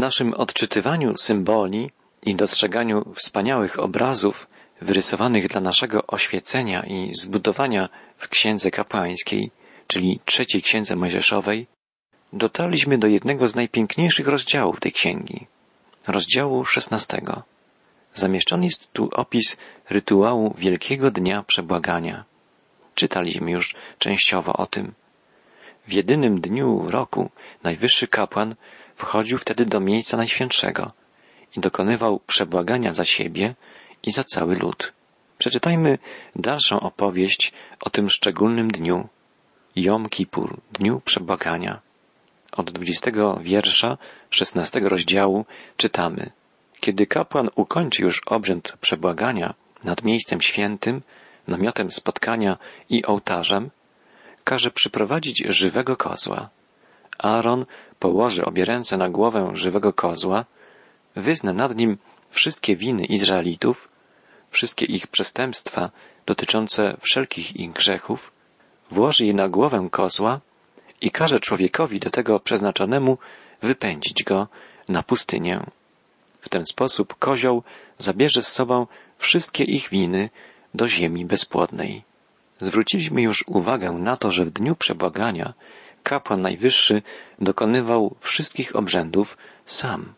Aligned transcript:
naszym 0.00 0.34
odczytywaniu 0.34 1.16
symboli 1.16 1.90
i 2.22 2.34
dostrzeganiu 2.34 3.14
wspaniałych 3.14 3.78
obrazów 3.78 4.46
wyrysowanych 4.80 5.48
dla 5.48 5.60
naszego 5.60 6.06
oświecenia 6.06 6.82
i 6.86 7.14
zbudowania 7.14 7.88
w 8.16 8.28
Księdze 8.28 8.70
Kapłańskiej, 8.70 9.50
czyli 9.86 10.20
trzeciej 10.24 10.62
Księdze 10.62 10.96
Mojżeszowej, 10.96 11.66
dotarliśmy 12.32 12.98
do 12.98 13.06
jednego 13.06 13.48
z 13.48 13.54
najpiękniejszych 13.54 14.26
rozdziałów 14.26 14.80
tej 14.80 14.92
księgi, 14.92 15.46
rozdziału 16.06 16.64
szesnastego. 16.64 17.42
Zamieszczony 18.14 18.64
jest 18.64 18.92
tu 18.92 19.08
opis 19.12 19.56
rytuału 19.90 20.54
Wielkiego 20.58 21.10
Dnia 21.10 21.42
Przebłagania. 21.46 22.24
Czytaliśmy 22.94 23.50
już 23.50 23.74
częściowo 23.98 24.52
o 24.52 24.66
tym. 24.66 24.92
W 25.88 25.92
jedynym 25.92 26.40
dniu 26.40 26.84
roku 26.88 27.30
najwyższy 27.62 28.08
kapłan 28.08 28.54
wchodził 29.00 29.38
wtedy 29.38 29.66
do 29.66 29.80
miejsca 29.80 30.16
najświętszego 30.16 30.92
i 31.56 31.60
dokonywał 31.60 32.20
przebłagania 32.26 32.92
za 32.92 33.04
siebie 33.04 33.54
i 34.02 34.10
za 34.10 34.24
cały 34.24 34.56
lud. 34.56 34.92
Przeczytajmy 35.38 35.98
dalszą 36.36 36.80
opowieść 36.80 37.52
o 37.80 37.90
tym 37.90 38.10
szczególnym 38.10 38.68
dniu, 38.68 39.08
Jom 39.76 40.08
Kippur, 40.08 40.60
dniu 40.72 41.00
przebłagania. 41.04 41.80
Od 42.52 42.70
dwudziestego 42.70 43.38
wiersza 43.42 43.98
szesnastego 44.30 44.88
rozdziału 44.88 45.44
czytamy. 45.76 46.30
Kiedy 46.80 47.06
kapłan 47.06 47.50
ukończy 47.54 48.02
już 48.02 48.22
obrzęd 48.26 48.72
przebłagania 48.80 49.54
nad 49.84 50.04
miejscem 50.04 50.40
świętym, 50.40 51.02
namiotem 51.48 51.92
spotkania 51.92 52.58
i 52.90 53.04
ołtarzem, 53.04 53.70
każe 54.44 54.70
przyprowadzić 54.70 55.44
żywego 55.48 55.96
kozła. 55.96 56.50
Aaron 57.22 57.66
położy 57.98 58.44
obie 58.44 58.64
ręce 58.64 58.96
na 58.96 59.08
głowę 59.08 59.50
żywego 59.52 59.92
kozła, 59.92 60.44
wyzna 61.16 61.52
nad 61.52 61.76
nim 61.76 61.98
wszystkie 62.30 62.76
winy 62.76 63.04
Izraelitów, 63.04 63.88
wszystkie 64.50 64.86
ich 64.86 65.06
przestępstwa 65.06 65.90
dotyczące 66.26 66.96
wszelkich 67.00 67.56
ich 67.56 67.72
grzechów, 67.72 68.32
włoży 68.90 69.26
je 69.26 69.34
na 69.34 69.48
głowę 69.48 69.88
kozła 69.90 70.40
i 71.00 71.10
każe 71.10 71.40
człowiekowi 71.40 72.00
do 72.00 72.10
tego 72.10 72.40
przeznaczonemu 72.40 73.18
wypędzić 73.62 74.24
go 74.24 74.48
na 74.88 75.02
pustynię. 75.02 75.60
W 76.40 76.48
ten 76.48 76.64
sposób 76.64 77.14
kozioł 77.14 77.62
zabierze 77.98 78.42
z 78.42 78.48
sobą 78.48 78.86
wszystkie 79.18 79.64
ich 79.64 79.88
winy 79.88 80.30
do 80.74 80.86
ziemi 80.86 81.26
bezpłodnej. 81.26 82.02
Zwróciliśmy 82.58 83.22
już 83.22 83.44
uwagę 83.46 83.92
na 83.92 84.16
to, 84.16 84.30
że 84.30 84.44
w 84.44 84.50
dniu 84.50 84.76
przebłagania 84.76 85.54
kapłan 86.02 86.40
najwyższy 86.40 87.02
dokonywał 87.38 88.16
wszystkich 88.20 88.76
obrzędów 88.76 89.36
sam. 89.66 90.14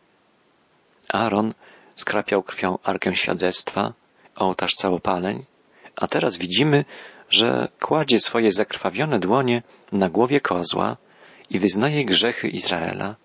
Aaron 1.08 1.54
skrapiał 1.96 2.42
krwią 2.42 2.78
arkę 2.82 3.16
świadectwa, 3.16 3.92
ołtarz 4.36 4.74
całopaleń, 4.74 5.44
a 5.96 6.08
teraz 6.08 6.36
widzimy, 6.36 6.84
że 7.30 7.68
kładzie 7.80 8.18
swoje 8.18 8.52
zakrwawione 8.52 9.18
dłonie 9.18 9.62
na 9.92 10.08
głowie 10.08 10.40
kozła 10.40 10.96
i 11.50 11.58
wyznaje 11.58 12.04
grzechy 12.04 12.48
Izraela. 12.48 13.16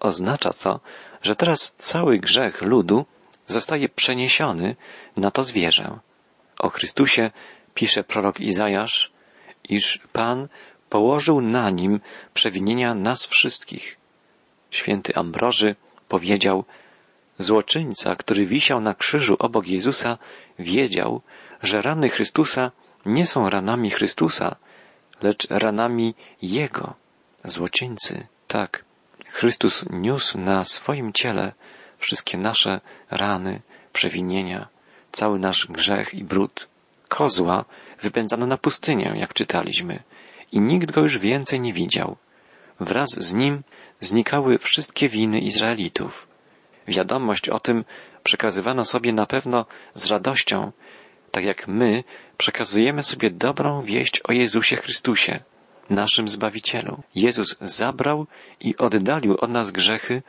Oznacza 0.00 0.50
to, 0.52 0.80
że 1.22 1.36
teraz 1.36 1.74
cały 1.78 2.18
grzech 2.18 2.62
ludu 2.62 3.06
zostaje 3.46 3.88
przeniesiony 3.88 4.76
na 5.16 5.30
to 5.30 5.42
zwierzę. 5.42 5.98
O 6.58 6.68
Chrystusie 6.68 7.30
pisze 7.74 8.04
prorok 8.04 8.40
Izajasz, 8.40 9.12
iż 9.68 10.00
Pan 10.12 10.48
położył 10.92 11.40
na 11.40 11.70
nim 11.70 12.00
przewinienia 12.34 12.94
nas 12.94 13.26
wszystkich. 13.26 13.96
Święty 14.70 15.14
Ambroży 15.14 15.76
powiedział, 16.08 16.64
złoczyńca, 17.38 18.16
który 18.16 18.46
wisiał 18.46 18.80
na 18.80 18.94
krzyżu 18.94 19.36
obok 19.38 19.66
Jezusa, 19.66 20.18
wiedział, 20.58 21.20
że 21.62 21.82
rany 21.82 22.08
Chrystusa 22.08 22.70
nie 23.06 23.26
są 23.26 23.50
ranami 23.50 23.90
Chrystusa, 23.90 24.56
lecz 25.22 25.46
ranami 25.50 26.14
Jego, 26.42 26.94
złoczyńcy. 27.44 28.26
Tak, 28.48 28.84
Chrystus 29.28 29.84
niósł 29.90 30.38
na 30.38 30.64
swoim 30.64 31.12
ciele 31.12 31.52
wszystkie 31.98 32.38
nasze 32.38 32.80
rany, 33.10 33.60
przewinienia, 33.92 34.68
cały 35.12 35.38
nasz 35.38 35.66
grzech 35.66 36.14
i 36.14 36.24
brud. 36.24 36.68
Kozła 37.08 37.64
wypędzano 38.02 38.46
na 38.46 38.56
pustynię, 38.56 39.12
jak 39.16 39.34
czytaliśmy, 39.34 40.02
i 40.52 40.60
nikt 40.60 40.90
go 40.90 41.00
już 41.00 41.18
więcej 41.18 41.60
nie 41.60 41.72
widział. 41.72 42.16
Wraz 42.80 43.08
z 43.08 43.34
nim 43.34 43.62
znikały 44.00 44.58
wszystkie 44.58 45.08
winy 45.08 45.40
Izraelitów. 45.40 46.26
Wiadomość 46.88 47.48
o 47.48 47.60
tym 47.60 47.84
przekazywano 48.22 48.84
sobie 48.84 49.12
na 49.12 49.26
pewno 49.26 49.66
z 49.94 50.10
radością, 50.10 50.72
tak 51.30 51.44
jak 51.44 51.68
my 51.68 52.04
przekazujemy 52.38 53.02
sobie 53.02 53.30
dobrą 53.30 53.82
wieść 53.82 54.20
o 54.20 54.32
Jezusie 54.32 54.76
Chrystusie, 54.76 55.40
naszym 55.90 56.28
Zbawicielu. 56.28 57.02
Jezus 57.14 57.56
zabrał 57.60 58.26
i 58.60 58.76
oddalił 58.76 59.36
od 59.40 59.50
nas 59.50 59.70
grzechy 59.70 60.22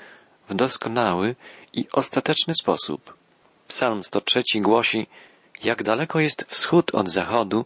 w 0.50 0.54
doskonały 0.56 1.36
i 1.74 1.88
ostateczny 1.94 2.54
sposób. 2.54 3.14
Psalm 3.68 4.04
103 4.04 4.44
głosi, 4.56 5.08
jak 5.64 5.84
daleko 5.84 6.20
jest 6.20 6.46
wschód 6.48 6.96
od 6.96 7.10
zachodu, 7.10 7.66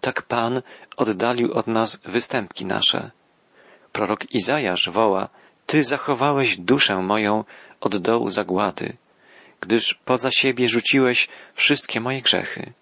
tak 0.00 0.22
Pan 0.22 0.62
oddalił 0.96 1.52
od 1.52 1.66
nas 1.66 2.00
występki 2.04 2.66
nasze. 2.66 3.10
Prorok 3.92 4.34
Izajasz 4.34 4.90
woła, 4.90 5.28
Ty 5.66 5.82
zachowałeś 5.82 6.56
duszę 6.58 6.96
moją 6.96 7.44
od 7.80 7.96
dołu 7.96 8.30
zagłady, 8.30 8.96
gdyż 9.60 9.94
poza 10.04 10.30
siebie 10.30 10.68
rzuciłeś 10.68 11.28
wszystkie 11.54 12.00
moje 12.00 12.22
grzechy. 12.22 12.72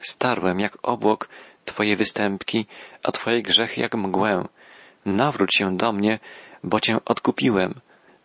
Starłem 0.00 0.60
jak 0.60 0.78
obłok 0.82 1.28
Twoje 1.64 1.96
występki, 1.96 2.66
a 3.02 3.12
Twoje 3.12 3.42
grzechy 3.42 3.80
jak 3.80 3.94
mgłę. 3.94 4.44
Nawróć 5.06 5.54
się 5.54 5.76
do 5.76 5.92
mnie, 5.92 6.18
bo 6.64 6.80
Cię 6.80 6.98
odkupiłem. 7.04 7.80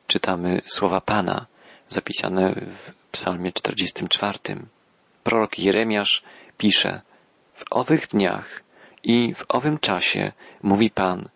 Czytamy 0.07 0.61
słowa 0.65 1.01
Pana, 1.01 1.45
zapisane 1.87 2.55
w 2.55 2.91
psalmie 3.11 3.51
44. 3.51 4.39
Prorok 5.23 5.59
Jeremiasz 5.59 6.23
pisze, 6.57 7.01
w 7.53 7.63
owych 7.71 8.07
dniach 8.07 8.63
i 9.03 9.33
w 9.33 9.45
owym 9.49 9.77
czasie, 9.77 10.31
mówi 10.63 10.89
Pan, 10.89 11.29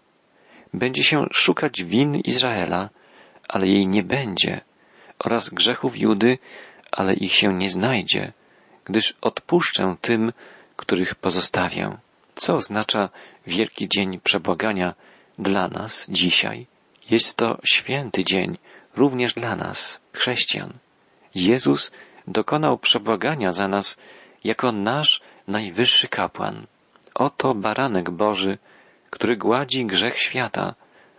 będzie 0.73 1.03
się 1.03 1.25
szukać 1.31 1.83
win 1.83 2.15
Izraela, 2.15 2.89
ale 3.47 3.67
jej 3.67 3.87
nie 3.87 4.03
będzie, 4.03 4.61
oraz 5.19 5.49
grzechów 5.49 5.97
Judy, 5.97 6.37
ale 6.91 7.13
ich 7.13 7.33
się 7.33 7.53
nie 7.53 7.69
znajdzie, 7.69 8.33
gdyż 8.85 9.13
odpuszczę 9.21 9.95
tym, 10.01 10.33
których 10.75 11.15
pozostawię. 11.15 11.97
Co 12.35 12.53
oznacza 12.53 13.09
wielki 13.47 13.87
dzień 13.89 14.19
przebłagania 14.19 14.93
dla 15.39 15.67
nas 15.67 16.05
dzisiaj? 16.09 16.67
Jest 17.09 17.35
to 17.35 17.57
święty 17.65 18.23
dzień 18.23 18.57
również 18.95 19.33
dla 19.33 19.55
nas, 19.55 20.01
chrześcijan. 20.13 20.73
Jezus 21.35 21.91
dokonał 22.27 22.77
przebłagania 22.77 23.51
za 23.51 23.67
nas 23.67 23.99
jako 24.43 24.71
nasz 24.71 25.21
najwyższy 25.47 26.07
kapłan. 26.07 26.65
Oto 27.15 27.53
baranek 27.53 28.09
Boży, 28.09 28.57
który 29.09 29.37
gładzi 29.37 29.85
grzech 29.85 30.19
świata, 30.19 30.75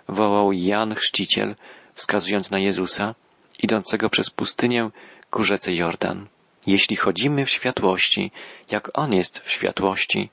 wołał 0.08 0.52
Jan 0.52 0.94
Chrzciciel, 0.94 1.56
wskazując 1.94 2.50
na 2.50 2.58
Jezusa, 2.58 3.14
idącego 3.58 4.10
przez 4.10 4.30
pustynię 4.30 4.90
ku 5.30 5.44
rzece 5.44 5.74
Jordan. 5.74 6.26
Jeśli 6.66 6.96
chodzimy 6.96 7.46
w 7.46 7.50
światłości, 7.50 8.30
jak 8.70 8.90
On 8.94 9.12
jest 9.12 9.38
w 9.38 9.50
światłości, 9.50 10.30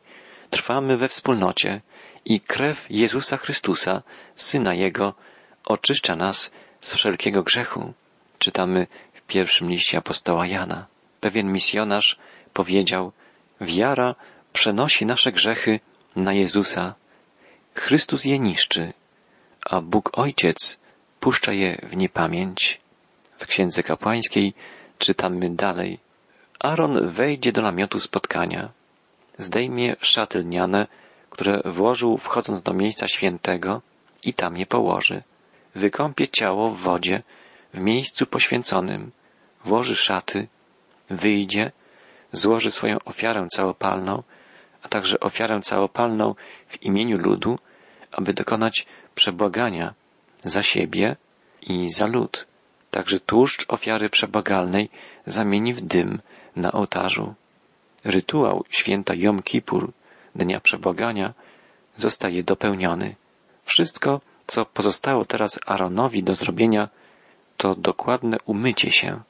trwamy 0.50 0.98
we 0.98 1.08
wspólnocie 1.08 1.82
i 2.26 2.40
krew 2.40 2.86
Jezusa 2.90 3.38
Chrystusa, 3.38 4.04
Syna 4.36 4.74
Jego, 4.74 5.14
oczyszcza 5.66 6.16
nas 6.16 6.52
z 6.82 6.94
wszelkiego 6.96 7.44
grzechu. 7.44 7.94
Czytamy 8.40 8.88
w 9.14 9.22
pierwszym 9.22 9.70
liście 9.70 9.98
apostoła 9.98 10.48
Jana. 10.48 10.86
Pewien 11.20 11.52
misjonarz 11.52 12.18
powiedział, 12.54 13.12
wiara 13.62 14.16
przenosi 14.54 15.06
nasze 15.06 15.32
grzechy 15.32 15.80
na 16.16 16.34
Jezusa. 16.34 16.96
Chrystus 17.74 18.26
je 18.26 18.40
niszczy, 18.40 18.94
a 19.66 19.82
Bóg 19.82 20.18
Ojciec 20.18 20.78
puszcza 21.20 21.54
je 21.54 21.78
w 21.84 21.98
niepamięć. 21.98 22.82
W 23.38 23.46
Księdze 23.46 23.84
Kapłańskiej 23.84 24.54
czytamy 24.98 25.50
dalej. 25.50 26.00
Aaron 26.60 27.10
wejdzie 27.10 27.52
do 27.52 27.62
namiotu 27.62 28.00
spotkania, 28.00 28.72
zdejmie 29.38 29.96
szaty 30.00 30.40
lniane, 30.40 30.88
które 31.30 31.62
włożył 31.66 32.18
wchodząc 32.18 32.62
do 32.62 32.74
miejsca 32.74 33.08
świętego 33.08 33.82
i 34.24 34.34
tam 34.34 34.58
je 34.58 34.66
położy. 34.66 35.24
Wykąpie 35.76 36.28
ciało 36.28 36.72
w 36.72 36.80
wodzie 36.80 37.24
w 37.74 37.80
miejscu 37.80 38.26
poświęconym, 38.26 39.12
włoży 39.64 39.96
szaty, 39.96 40.48
wyjdzie, 41.10 41.72
złoży 42.32 42.72
swoją 42.72 42.98
ofiarę 43.06 43.48
całopalną, 43.48 44.24
a 44.82 44.88
także 44.88 45.20
ofiarę 45.20 45.60
całopalną 45.62 46.36
w 46.68 46.84
imieniu 46.84 47.18
ludu, 47.18 47.60
aby 48.12 48.34
dokonać 48.34 48.86
przebłagania 49.16 49.94
za 50.44 50.64
siebie 50.64 51.16
i 51.62 51.92
za 51.92 52.06
lud. 52.06 52.46
także 52.96 53.20
tłuszcz 53.20 53.66
ofiary 53.68 54.10
przebagalnej 54.10 54.90
zamieni 55.26 55.74
w 55.74 55.82
dym 55.82 56.22
na 56.56 56.72
ołtarzu. 56.72 57.34
Rytuał 58.04 58.64
święta 58.70 59.14
Jom 59.16 59.42
Kippur, 59.44 59.92
dnia 60.36 60.60
przebłagania, 60.60 61.34
zostaje 61.96 62.44
dopełniony. 62.44 63.16
Wszystko, 63.66 64.22
co 64.48 64.66
pozostało 64.66 65.26
teraz 65.26 65.60
Aaronowi 65.66 66.24
do 66.24 66.36
zrobienia, 66.36 66.90
to 67.58 67.76
dokładne 67.76 68.38
umycie 68.46 68.92
się. 68.92 69.22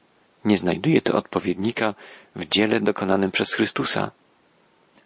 Nie 0.45 0.57
znajduje 0.57 1.01
to 1.01 1.13
odpowiednika 1.13 1.93
w 2.35 2.45
dziele 2.45 2.79
dokonanym 2.79 3.31
przez 3.31 3.53
Chrystusa. 3.53 4.11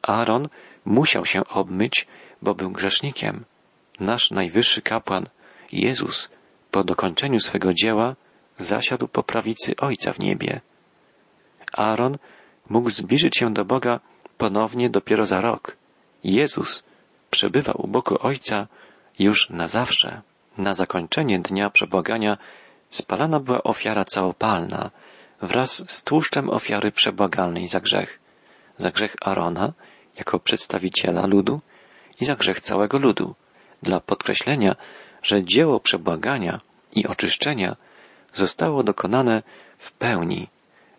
Aaron 0.02 0.50
musiał 0.86 1.26
się 1.26 1.46
obmyć, 1.46 2.08
bo 2.42 2.56
był 2.56 2.72
grzesznikiem. 2.72 3.46
Nasz 4.00 4.32
najwyższy 4.32 4.82
kapłan, 4.82 5.26
Jezus, 5.72 6.30
po 6.72 6.84
dokończeniu 6.84 7.40
swego 7.40 7.74
dzieła, 7.74 8.16
zasiadł 8.58 9.08
po 9.08 9.24
prawicy 9.24 9.76
Ojca 9.76 10.14
w 10.14 10.20
niebie. 10.20 10.62
Aaron 11.74 12.18
mógł 12.70 12.90
zbliżyć 12.90 13.38
się 13.38 13.54
do 13.54 13.66
Boga 13.66 14.00
ponownie 14.38 14.90
dopiero 14.90 15.26
za 15.26 15.42
rok. 15.42 15.78
Jezus 16.24 16.84
przebywa 17.30 17.72
u 17.72 17.88
boku 17.88 18.16
Ojca 18.20 18.68
już 19.20 19.50
na 19.50 19.68
zawsze. 19.68 20.22
Na 20.58 20.74
zakończenie 20.74 21.40
dnia 21.40 21.70
przebłagania 21.70 22.38
spalana 22.90 23.40
była 23.40 23.64
ofiara 23.64 24.06
całopalna 24.06 24.92
wraz 25.42 25.84
z 25.92 26.04
tłuszczem 26.04 26.50
ofiary 26.50 26.92
przebłagalnej 26.92 27.68
za 27.68 27.80
grzech. 27.80 28.20
Za 28.78 28.92
grzech 28.92 29.16
Arona 29.22 29.74
jako 30.16 30.40
przedstawiciela 30.40 31.26
ludu 31.26 31.60
i 32.22 32.26
za 32.26 32.36
grzech 32.36 32.60
całego 32.60 32.98
ludu, 32.98 33.36
dla 33.84 34.00
podkreślenia, 34.00 34.76
że 35.24 35.44
dzieło 35.44 35.80
przebłagania 35.80 36.60
i 36.96 37.08
oczyszczenia 37.08 37.76
zostało 38.34 38.84
dokonane 38.84 39.44
w 39.78 39.92
pełni, 39.92 40.48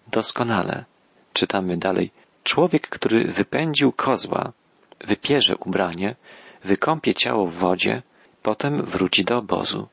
doskonale. 0.09 0.85
Czytamy 1.33 1.77
dalej. 1.77 2.11
Człowiek, 2.45 2.89
który 2.89 3.25
wypędził 3.25 3.93
kozła, 3.93 4.53
wypierze 5.01 5.57
ubranie, 5.57 6.17
wykąpie 6.65 7.15
ciało 7.15 7.47
w 7.47 7.55
wodzie, 7.55 8.03
potem 8.43 8.83
wróci 8.83 9.25
do 9.25 9.39
obozu. 9.39 9.89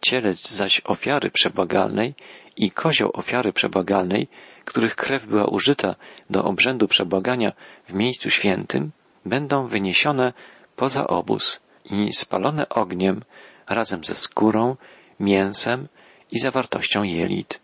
Cielec 0.00 0.48
zaś 0.48 0.80
ofiary 0.84 1.30
przebłagalnej 1.30 2.14
i 2.56 2.70
kozioł 2.70 3.10
ofiary 3.14 3.52
przebłagalnej, 3.52 4.28
których 4.64 4.96
krew 4.96 5.26
była 5.26 5.44
użyta 5.44 5.94
do 6.30 6.44
obrzędu 6.44 6.88
przebłagania 6.88 7.52
w 7.86 7.92
miejscu 7.92 8.30
świętym, 8.30 8.90
będą 9.24 9.66
wyniesione 9.66 10.32
poza 10.76 11.06
obóz 11.06 11.60
i 11.84 12.12
spalone 12.12 12.68
ogniem 12.68 13.22
razem 13.68 14.04
ze 14.04 14.14
skórą, 14.14 14.76
mięsem 15.20 15.88
i 16.30 16.38
zawartością 16.38 17.02
jelit. 17.02 17.60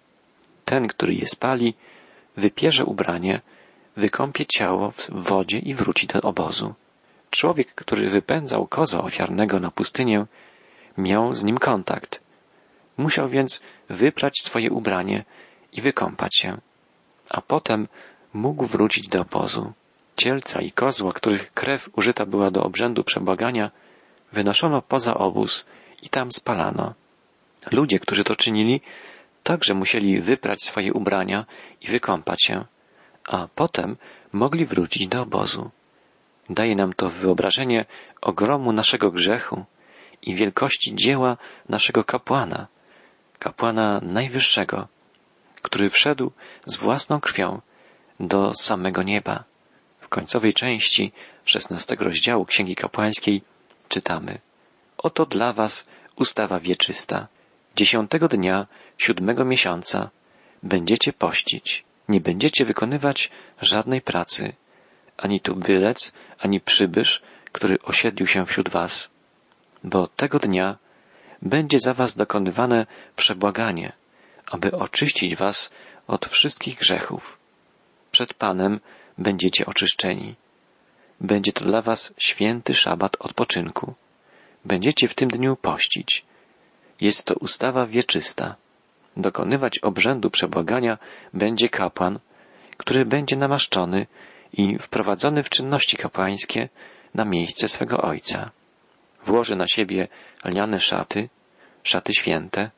Ten, 0.64 0.88
który 0.88 1.14
je 1.14 1.26
spali, 1.26 1.74
wypierze 2.36 2.84
ubranie, 2.84 3.40
wykąpie 3.96 4.46
ciało 4.46 4.90
w 4.90 5.10
wodzie 5.10 5.58
i 5.58 5.74
wróci 5.74 6.06
do 6.06 6.20
obozu. 6.20 6.74
Człowiek, 7.30 7.74
który 7.74 8.10
wypędzał 8.10 8.66
koza 8.66 9.00
ofiarnego 9.00 9.60
na 9.60 9.70
pustynię, 9.70 10.26
miał 10.98 11.34
z 11.34 11.44
nim 11.44 11.58
kontakt. 11.58 12.23
Musiał 12.96 13.28
więc 13.28 13.60
wyprać 13.88 14.40
swoje 14.42 14.70
ubranie 14.70 15.24
i 15.72 15.80
wykąpać 15.80 16.36
się, 16.36 16.60
a 17.30 17.40
potem 17.40 17.88
mógł 18.34 18.66
wrócić 18.66 19.08
do 19.08 19.20
obozu. 19.20 19.72
Cielca 20.16 20.60
i 20.60 20.72
kozła, 20.72 21.12
których 21.12 21.52
krew 21.52 21.90
użyta 21.96 22.26
była 22.26 22.50
do 22.50 22.62
obrzędu 22.62 23.04
przebłagania, 23.04 23.70
wynoszono 24.32 24.82
poza 24.82 25.14
obóz 25.14 25.66
i 26.02 26.08
tam 26.08 26.32
spalano. 26.32 26.94
Ludzie, 27.72 27.98
którzy 27.98 28.24
to 28.24 28.36
czynili, 28.36 28.80
także 29.42 29.74
musieli 29.74 30.20
wyprać 30.20 30.62
swoje 30.62 30.92
ubrania 30.92 31.46
i 31.80 31.86
wykąpać 31.86 32.44
się, 32.44 32.64
a 33.28 33.48
potem 33.54 33.96
mogli 34.32 34.66
wrócić 34.66 35.08
do 35.08 35.22
obozu. 35.22 35.70
Daje 36.50 36.76
nam 36.76 36.92
to 36.92 37.08
wyobrażenie 37.08 37.84
ogromu 38.20 38.72
naszego 38.72 39.10
grzechu 39.10 39.64
i 40.22 40.34
wielkości 40.34 40.94
dzieła 40.94 41.36
naszego 41.68 42.04
kapłana, 42.04 42.66
kapłana 43.44 44.00
najwyższego, 44.02 44.88
który 45.62 45.90
wszedł 45.90 46.32
z 46.66 46.76
własną 46.76 47.20
krwią 47.20 47.60
do 48.20 48.54
samego 48.54 49.02
nieba. 49.02 49.44
W 50.00 50.08
końcowej 50.08 50.52
części 50.54 51.12
szesnastego 51.44 52.04
rozdziału 52.04 52.44
Księgi 52.44 52.76
Kapłańskiej 52.76 53.42
czytamy 53.88 54.38
Oto 54.98 55.26
dla 55.26 55.52
was 55.52 55.86
ustawa 56.16 56.60
wieczysta. 56.60 57.28
Dziesiątego 57.76 58.28
dnia 58.28 58.66
siódmego 58.98 59.44
miesiąca 59.44 60.10
będziecie 60.62 61.12
pościć. 61.12 61.84
Nie 62.08 62.20
będziecie 62.20 62.64
wykonywać 62.64 63.30
żadnej 63.62 64.00
pracy, 64.00 64.52
ani 65.16 65.40
tubylec, 65.40 66.12
ani 66.38 66.60
przybysz, 66.60 67.22
który 67.52 67.78
osiedlił 67.82 68.26
się 68.26 68.46
wśród 68.46 68.68
was. 68.68 69.08
Bo 69.84 70.06
tego 70.06 70.38
dnia 70.38 70.78
będzie 71.44 71.78
za 71.78 71.94
was 71.94 72.16
dokonywane 72.16 72.86
przebłaganie, 73.16 73.92
aby 74.50 74.72
oczyścić 74.72 75.36
was 75.36 75.70
od 76.06 76.26
wszystkich 76.26 76.78
grzechów. 76.78 77.38
Przed 78.12 78.34
Panem 78.34 78.80
będziecie 79.18 79.66
oczyszczeni. 79.66 80.34
Będzie 81.20 81.52
to 81.52 81.64
dla 81.64 81.82
was 81.82 82.14
święty 82.18 82.74
szabat 82.74 83.16
odpoczynku. 83.18 83.94
Będziecie 84.64 85.08
w 85.08 85.14
tym 85.14 85.28
dniu 85.28 85.56
pościć. 85.56 86.24
Jest 87.00 87.24
to 87.24 87.34
ustawa 87.34 87.86
wieczysta. 87.86 88.56
Dokonywać 89.16 89.78
obrzędu 89.78 90.30
przebłagania 90.30 90.98
będzie 91.34 91.68
kapłan, 91.68 92.18
który 92.76 93.04
będzie 93.04 93.36
namaszczony 93.36 94.06
i 94.52 94.78
wprowadzony 94.78 95.42
w 95.42 95.50
czynności 95.50 95.96
kapłańskie 95.96 96.68
na 97.14 97.24
miejsce 97.24 97.68
swego 97.68 97.98
ojca. 97.98 98.50
Włoży 99.24 99.56
na 99.56 99.66
siebie 99.66 100.08
lniane 100.44 100.78
szaty, 100.78 101.28
szaty 101.82 102.14
święte 102.14 102.70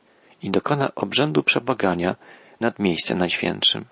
i 0.42 0.50
dokona 0.50 0.94
obrzędu 0.94 1.42
przebłagania 1.42 2.16
nad 2.60 2.78
miejscem 2.78 3.18
najświętszym. 3.18 3.84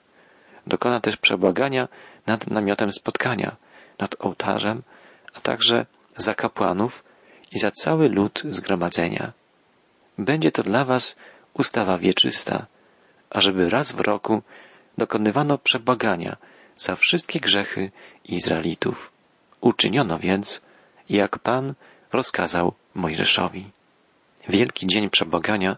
Dokona 0.66 1.00
też 1.00 1.16
przebłagania 1.16 1.88
nad 2.26 2.50
namiotem 2.50 2.92
spotkania, 2.92 3.56
nad 3.98 4.16
ołtarzem, 4.18 4.82
a 5.34 5.40
także 5.40 5.86
za 6.16 6.34
kapłanów 6.34 7.04
i 7.52 7.58
za 7.58 7.70
cały 7.70 8.08
lud 8.08 8.42
zgromadzenia. 8.50 9.32
Będzie 10.18 10.52
to 10.52 10.62
dla 10.62 10.84
was 10.84 11.16
ustawa 11.54 11.98
wieczysta, 11.98 12.66
ażeby 13.30 13.70
raz 13.70 13.92
w 13.92 14.00
roku 14.00 14.42
dokonywano 14.98 15.58
przebłagania 15.58 16.36
za 16.76 16.94
wszystkie 16.94 17.40
grzechy 17.40 17.90
Izraelitów. 18.24 19.12
Uczyniono 19.60 20.18
więc, 20.18 20.62
jak 21.08 21.38
Pan 21.38 21.74
rozkazał 22.14 22.72
Mojżeszowi. 22.94 23.70
Wielki 24.48 24.86
Dzień 24.86 25.10
Przebłagania 25.10 25.76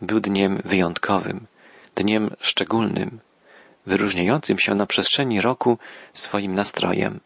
był 0.00 0.20
dniem 0.20 0.62
wyjątkowym, 0.64 1.46
dniem 1.94 2.34
szczególnym, 2.40 3.20
wyróżniającym 3.86 4.58
się 4.58 4.74
na 4.74 4.86
przestrzeni 4.86 5.40
roku 5.40 5.78
swoim 6.12 6.54
nastrojem. 6.54 7.20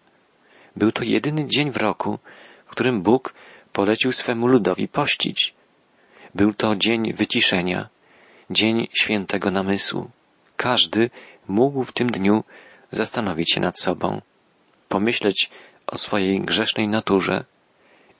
Był 0.76 0.92
to 0.92 1.04
jedyny 1.04 1.46
dzień 1.46 1.70
w 1.70 1.76
roku, 1.76 2.18
w 2.66 2.70
którym 2.70 3.02
Bóg 3.02 3.34
polecił 3.72 4.12
swemu 4.12 4.46
ludowi 4.46 4.88
pościć. 4.88 5.54
Był 6.34 6.54
to 6.54 6.76
dzień 6.76 7.12
wyciszenia, 7.12 7.88
dzień 8.50 8.88
świętego 9.00 9.50
namysłu. 9.50 10.10
Każdy 10.56 11.10
mógł 11.48 11.84
w 11.84 11.92
tym 11.92 12.10
dniu 12.10 12.44
zastanowić 12.92 13.52
się 13.52 13.60
nad 13.60 13.80
sobą, 13.80 14.20
pomyśleć 14.88 15.50
o 15.86 15.96
swojej 15.96 16.40
grzesznej 16.40 16.88
naturze 16.88 17.44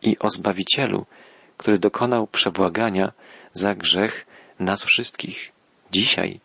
i 0.04 0.18
o 0.18 0.28
Zbawicielu, 0.28 1.06
który 1.56 1.78
dokonał 1.78 2.26
przebłagania 2.26 3.12
za 3.52 3.74
grzech 3.74 4.26
nas 4.58 4.84
wszystkich. 4.84 5.52
Dzisiaj 5.92 6.40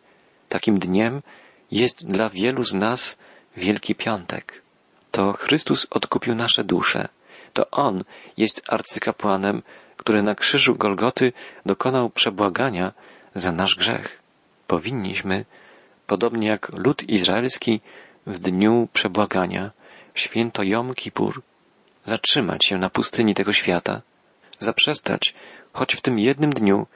takim 0.48 0.78
dniem 0.78 1.22
jest 1.70 2.04
dla 2.04 2.28
wielu 2.28 2.64
z 2.64 2.74
nas 2.74 3.18
Wielki 3.56 3.94
Piątek. 3.94 4.62
To 5.10 5.32
Chrystus 5.32 5.86
odkupił 5.90 6.34
nasze 6.34 6.64
dusze. 6.64 7.08
To 7.52 7.70
On 7.70 8.04
jest 8.36 8.62
arcykapłanem, 8.68 9.62
który 9.96 10.22
na 10.22 10.34
krzyżu 10.34 10.74
Golgoty 10.74 11.32
dokonał 11.66 12.10
przebłagania 12.10 12.92
za 13.34 13.52
nasz 13.52 13.76
grzech. 13.76 14.22
Powinniśmy, 14.66 15.44
podobnie 16.06 16.48
jak 16.48 16.72
lud 16.72 17.02
izraelski 17.02 17.80
w 18.26 18.38
dniu 18.38 18.88
przebłagania, 18.92 19.70
święto 20.14 20.62
Jom 20.62 20.94
Kippur, 20.94 21.42
zatrzymać 22.04 22.64
się 22.64 22.78
na 22.78 22.90
pustyni 22.90 23.34
tego 23.34 23.52
świata, 23.52 24.02
zaprzestać, 24.58 25.34
choć 25.72 25.94
w 25.94 26.00
tym 26.00 26.18
jednym 26.18 26.50
dniu, 26.50 26.86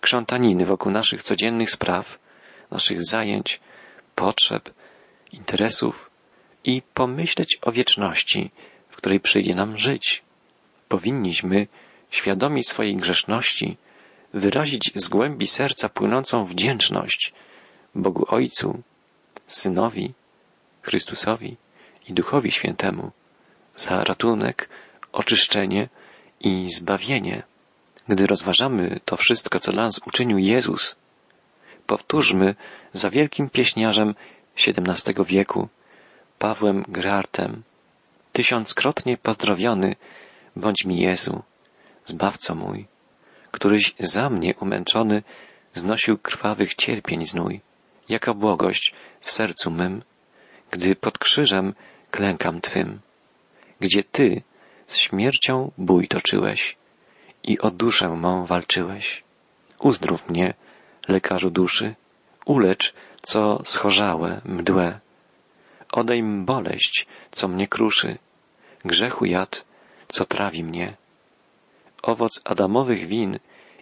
krzątaniny 0.00 0.66
wokół 0.66 0.92
naszych 0.92 1.22
codziennych 1.22 1.70
spraw, 1.70 2.18
naszych 2.70 3.04
zajęć, 3.04 3.60
potrzeb, 4.14 4.70
interesów 5.32 6.10
i 6.64 6.82
pomyśleć 6.94 7.58
o 7.62 7.72
wieczności, 7.72 8.50
w 8.88 8.96
której 8.96 9.20
przyjdzie 9.20 9.54
nam 9.54 9.78
żyć. 9.78 10.22
Powinniśmy, 10.88 11.66
świadomi 12.10 12.64
swojej 12.64 12.96
grzeszności, 12.96 13.76
wyrazić 14.34 14.92
z 14.94 15.08
głębi 15.08 15.46
serca 15.46 15.88
płynącą 15.88 16.44
wdzięczność 16.44 17.32
Bogu 17.94 18.24
Ojcu, 18.28 18.82
Synowi, 19.46 20.14
Chrystusowi 20.82 21.56
i 22.08 22.12
Duchowi 22.12 22.50
Świętemu 22.50 23.10
za 23.76 24.04
ratunek, 24.04 24.68
oczyszczenie 25.12 25.88
i 26.40 26.70
zbawienie. 26.70 27.42
Gdy 28.08 28.26
rozważamy 28.26 29.00
to 29.04 29.16
wszystko, 29.16 29.60
co 29.60 29.72
dla 29.72 29.82
nas 29.82 30.00
uczynił 30.06 30.38
Jezus, 30.38 30.96
powtórzmy 31.86 32.54
za 32.92 33.10
wielkim 33.10 33.50
pieśniarzem 33.50 34.14
XVII 34.56 35.24
wieku, 35.24 35.68
Pawłem 36.38 36.84
Grartem, 36.88 37.62
tysiąckrotnie 38.32 39.16
pozdrowiony 39.16 39.96
bądź 40.56 40.84
mi 40.84 41.00
Jezu, 41.00 41.42
Zbawco 42.04 42.54
mój, 42.54 42.86
któryś 43.50 43.94
za 43.98 44.30
mnie 44.30 44.54
umęczony 44.60 45.22
znosił 45.74 46.18
krwawych 46.18 46.74
cierpień 46.74 47.26
znój, 47.26 47.60
jaka 48.08 48.34
błogość 48.34 48.94
w 49.20 49.30
sercu 49.30 49.70
mym, 49.70 50.02
gdy 50.70 50.96
pod 50.96 51.18
krzyżem 51.18 51.74
klękam 52.10 52.60
Twym, 52.60 53.00
gdzie 53.80 54.04
Ty 54.04 54.42
z 54.86 54.96
śmiercią 54.96 55.70
bój 55.78 56.08
toczyłeś 56.08 56.76
i 57.42 57.58
o 57.58 57.70
duszę 57.70 58.08
mą 58.08 58.46
walczyłeś. 58.46 59.24
Uzdrów 59.78 60.28
mnie, 60.28 60.54
lekarzu 61.08 61.50
duszy, 61.50 61.94
ulecz, 62.46 62.94
co 63.22 63.62
schorzałe, 63.64 64.40
mdłe. 64.44 65.00
Odejm 65.92 66.44
boleść, 66.44 67.06
co 67.30 67.48
mnie 67.48 67.68
kruszy, 67.68 68.18
grzechu 68.84 69.24
jad, 69.24 69.64
co 70.08 70.24
trawi 70.24 70.64
mnie. 70.64 70.96
Owoc 72.02 72.40
Adamowych 72.44 73.06
win 73.06 73.38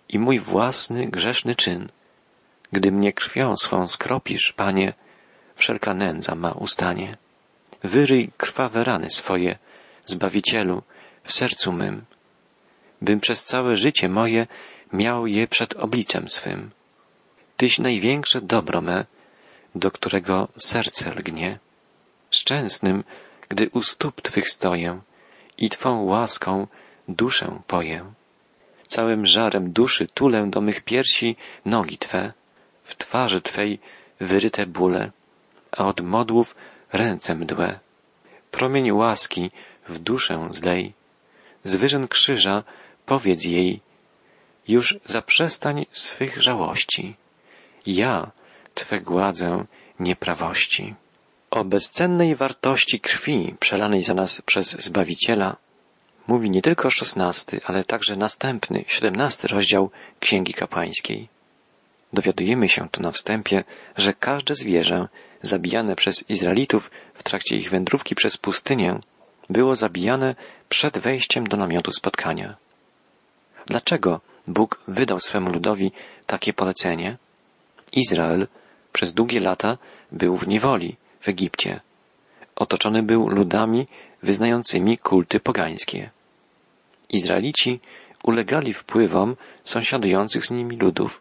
i 0.08 0.18
mój 0.18 0.38
własny 0.40 1.06
grzeszny 1.06 1.54
czyn. 1.54 1.88
Gdy 2.72 2.92
mnie 2.92 3.12
krwią 3.12 3.56
swą 3.56 3.88
skropisz, 3.88 4.52
Panie, 4.52 4.94
wszelka 5.54 5.94
nędza 5.94 6.34
ma 6.34 6.52
ustanie. 6.52 7.16
Wyryj 7.82 8.30
krwawe 8.36 8.84
rany 8.84 9.10
swoje, 9.10 9.58
Zbawicielu, 10.06 10.82
w 11.24 11.32
sercu 11.32 11.72
mym, 11.72 12.04
bym 13.02 13.20
przez 13.20 13.44
całe 13.44 13.76
życie 13.76 14.08
moje 14.08 14.46
miał 14.92 15.26
je 15.26 15.46
przed 15.46 15.74
obliczem 15.76 16.28
swym. 16.28 16.70
Tyś 17.56 17.78
największe 17.78 18.40
dobro 18.40 18.80
me, 18.80 19.06
do 19.74 19.90
którego 19.90 20.48
serce 20.58 21.10
lgnie. 21.10 21.58
Szczęsnym, 22.30 23.04
gdy 23.48 23.70
u 23.72 23.82
stóp 23.82 24.22
Twych 24.22 24.50
stoję 24.50 25.00
i 25.58 25.68
Twą 25.70 26.02
łaską 26.02 26.66
duszę 27.08 27.60
poję. 27.66 28.04
Całym 28.86 29.26
żarem 29.26 29.72
duszy 29.72 30.06
tulę 30.06 30.46
do 30.50 30.60
mych 30.60 30.80
piersi 30.80 31.36
nogi 31.64 31.98
Twe, 31.98 32.32
w 32.82 32.96
twarzy 32.96 33.40
Twej 33.40 33.78
wyryte 34.20 34.66
bóle, 34.66 35.10
a 35.72 35.86
od 35.86 36.00
modłów 36.00 36.54
ręce 36.92 37.34
mdłe. 37.34 37.78
Promień 38.50 38.92
łaski 38.92 39.50
w 39.88 39.98
duszę 39.98 40.48
zlej. 40.50 40.92
Z 41.64 41.76
wyżyn 41.76 42.08
krzyża 42.08 42.64
powiedz 43.06 43.44
jej, 43.44 43.80
już 44.68 44.98
zaprzestań 45.04 45.86
swych 45.92 46.42
żałości. 46.42 47.16
Ja 47.86 48.30
Twe 48.74 49.00
gładzę 49.00 49.64
nieprawości. 50.00 50.94
O 51.50 51.64
bezcennej 51.64 52.36
wartości 52.36 53.00
krwi 53.00 53.54
przelanej 53.60 54.02
za 54.02 54.14
nas 54.14 54.42
przez 54.42 54.70
Zbawiciela 54.70 55.56
mówi 56.26 56.50
nie 56.50 56.62
tylko 56.62 56.90
szesnasty, 56.90 57.60
ale 57.64 57.84
także 57.84 58.16
następny, 58.16 58.84
siedemnasty 58.86 59.48
rozdział 59.48 59.90
Księgi 60.20 60.54
Kapłańskiej. 60.54 61.28
Dowiadujemy 62.12 62.68
się 62.68 62.88
tu 62.88 63.02
na 63.02 63.10
wstępie, 63.10 63.64
że 63.96 64.12
każde 64.12 64.54
zwierzę 64.54 65.08
zabijane 65.42 65.96
przez 65.96 66.30
Izraelitów 66.30 66.90
w 67.14 67.22
trakcie 67.22 67.56
ich 67.56 67.70
wędrówki 67.70 68.14
przez 68.14 68.36
pustynię 68.36 69.00
było 69.50 69.76
zabijane 69.76 70.34
przed 70.68 70.98
wejściem 70.98 71.46
do 71.46 71.56
namiotu 71.56 71.92
spotkania. 71.92 72.56
Dlaczego 73.66 74.20
Bóg 74.46 74.80
wydał 74.88 75.20
swemu 75.20 75.52
ludowi 75.52 75.92
takie 76.26 76.52
polecenie? 76.52 77.16
Izrael 77.92 78.46
przez 78.92 79.14
długie 79.14 79.40
lata 79.40 79.78
był 80.12 80.36
w 80.36 80.48
niewoli 80.48 80.96
w 81.20 81.28
Egipcie. 81.28 81.80
Otoczony 82.56 83.02
był 83.02 83.28
ludami 83.28 83.86
wyznającymi 84.22 84.98
kulty 84.98 85.40
pogańskie. 85.40 86.10
Izraelici 87.10 87.80
ulegali 88.22 88.74
wpływom 88.74 89.36
sąsiadujących 89.64 90.46
z 90.46 90.50
nimi 90.50 90.76
ludów 90.76 91.20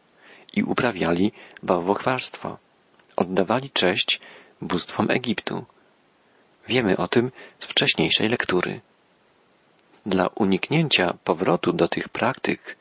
i 0.54 0.64
uprawiali 0.64 1.32
bałwochwalstwo. 1.64 2.58
Oddawali 3.16 3.70
cześć 3.70 4.22
bóstwom 4.62 5.12
Egiptu. 5.12 5.66
Wiemy 6.68 6.98
o 6.98 7.08
tym 7.08 7.32
z 7.60 7.66
wcześniejszej 7.66 8.30
lektury. 8.30 8.82
Dla 10.06 10.28
uniknięcia 10.28 11.18
powrotu 11.24 11.74
do 11.74 11.88
tych 11.88 12.10
praktyk 12.10 12.78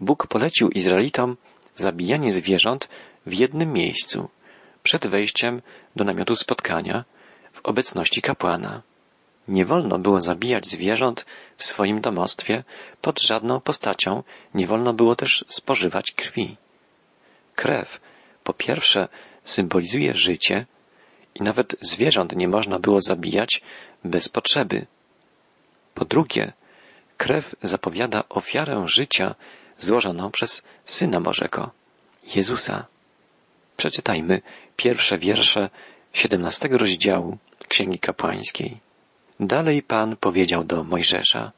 Bóg 0.00 0.26
polecił 0.26 0.68
Izraelitom 0.68 1.36
zabijanie 1.74 2.32
zwierząt 2.32 2.88
w 3.26 3.32
jednym 3.32 3.72
miejscu, 3.72 4.28
przed 4.82 5.06
wejściem 5.06 5.62
do 5.96 6.04
namiotu 6.04 6.36
spotkania, 6.36 7.04
w 7.52 7.60
obecności 7.62 8.22
kapłana. 8.22 8.82
Nie 9.48 9.64
wolno 9.64 9.98
było 9.98 10.20
zabijać 10.20 10.66
zwierząt 10.66 11.26
w 11.56 11.64
swoim 11.64 12.00
domostwie 12.00 12.64
pod 13.00 13.22
żadną 13.22 13.60
postacią, 13.60 14.22
nie 14.54 14.66
wolno 14.66 14.92
było 14.92 15.16
też 15.16 15.44
spożywać 15.48 16.12
krwi. 16.12 16.56
Krew, 17.54 18.00
po 18.44 18.52
pierwsze, 18.52 19.08
symbolizuje 19.44 20.14
życie 20.14 20.66
i 21.34 21.42
nawet 21.42 21.76
zwierząt 21.80 22.36
nie 22.36 22.48
można 22.48 22.78
było 22.78 23.00
zabijać 23.00 23.62
bez 24.04 24.28
potrzeby. 24.28 24.86
Po 25.94 26.04
drugie, 26.04 26.52
krew 27.16 27.54
zapowiada 27.62 28.24
ofiarę 28.28 28.84
życia 28.88 29.34
złożoną 29.78 30.30
przez 30.30 30.62
Syna 30.84 31.20
Bożego, 31.20 31.70
Jezusa. 32.34 32.86
Przeczytajmy 33.76 34.42
pierwsze 34.76 35.18
wiersze 35.18 35.70
siedemnastego 36.12 36.78
rozdziału 36.78 37.38
Księgi 37.68 37.98
Kapłańskiej. 37.98 38.80
Dalej 39.40 39.82
Pan 39.82 40.16
powiedział 40.16 40.64
do 40.64 40.84
Mojżesza, 40.84 41.52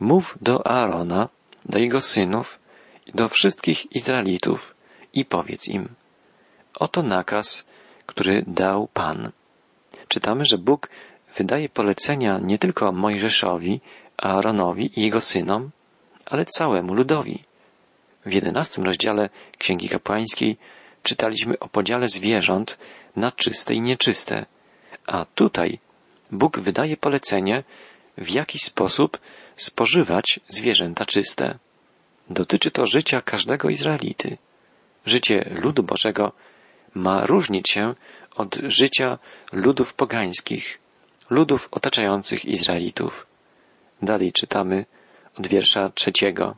mów 0.00 0.38
do 0.40 0.66
Aarona, 0.66 1.28
do 1.64 1.78
jego 1.78 2.00
synów 2.00 2.58
do 3.14 3.28
wszystkich 3.28 3.92
Izraelitów 3.92 4.74
i 5.14 5.24
powiedz 5.24 5.68
im, 5.68 5.88
oto 6.74 7.02
nakaz, 7.02 7.64
który 8.08 8.44
dał 8.46 8.88
Pan. 8.94 9.32
Czytamy, 10.08 10.44
że 10.44 10.58
Bóg 10.58 10.88
wydaje 11.36 11.68
polecenia 11.68 12.38
nie 12.42 12.58
tylko 12.58 12.92
Mojżeszowi, 12.92 13.80
Aaronowi 14.16 15.00
i 15.00 15.02
jego 15.02 15.20
synom, 15.20 15.70
ale 16.26 16.44
całemu 16.44 16.94
ludowi. 16.94 17.42
W 18.26 18.32
jedenastym 18.32 18.84
rozdziale 18.84 19.28
Księgi 19.58 19.88
Kapłańskiej 19.88 20.56
czytaliśmy 21.02 21.58
o 21.58 21.68
podziale 21.68 22.08
zwierząt 22.08 22.78
na 23.16 23.32
czyste 23.32 23.74
i 23.74 23.80
nieczyste, 23.80 24.46
a 25.06 25.24
tutaj 25.24 25.78
Bóg 26.32 26.60
wydaje 26.60 26.96
polecenie, 26.96 27.64
w 28.18 28.30
jaki 28.30 28.58
sposób 28.58 29.18
spożywać 29.56 30.40
zwierzęta 30.48 31.04
czyste. 31.04 31.58
Dotyczy 32.30 32.70
to 32.70 32.86
życia 32.86 33.20
każdego 33.20 33.68
Izraelity. 33.68 34.38
Życie 35.06 35.50
ludu 35.62 35.82
Bożego 35.82 36.32
ma 36.98 37.26
różnić 37.26 37.70
się 37.70 37.94
od 38.36 38.58
życia 38.62 39.18
ludów 39.52 39.94
pogańskich, 39.94 40.78
ludów 41.30 41.68
otaczających 41.70 42.44
Izraelitów. 42.44 43.26
Dalej 44.02 44.32
czytamy 44.32 44.86
od 45.38 45.46
wiersza 45.46 45.90
trzeciego. 45.94 46.56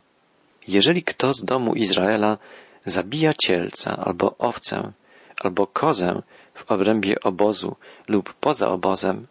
Jeżeli 0.68 1.02
kto 1.02 1.32
z 1.32 1.44
domu 1.44 1.74
Izraela 1.74 2.38
zabija 2.84 3.32
cielca 3.44 3.96
albo 3.96 4.38
owcę, 4.38 4.92
albo 5.40 5.66
kozę 5.66 6.22
w 6.54 6.72
obrębie 6.72 7.20
obozu 7.20 7.76
lub 8.08 8.34
poza 8.34 8.68
obozem 8.68 9.26